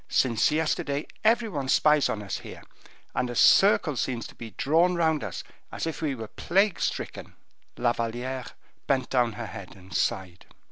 Since 0.09 0.49
yesterday 0.49 1.05
every 1.23 1.47
one 1.47 1.69
spies 1.69 2.09
on 2.09 2.23
us 2.23 2.39
here, 2.39 2.63
and 3.13 3.29
a 3.29 3.35
circle 3.35 3.95
seems 3.95 4.25
to 4.25 4.33
be 4.33 4.49
drawn 4.57 4.95
round 4.95 5.23
us, 5.23 5.43
as 5.71 5.85
if 5.85 6.01
we 6.01 6.15
were 6.15 6.27
plague 6.27 6.79
stricken." 6.79 7.35
La 7.77 7.93
Valliere 7.93 8.45
bent 8.87 9.11
down 9.11 9.33
her 9.33 9.45
head 9.45 9.75
and 9.75 9.95
sighed. 9.95 10.47